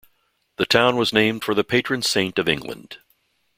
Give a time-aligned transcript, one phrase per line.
[0.55, 2.97] The town was named for the patron saint of England.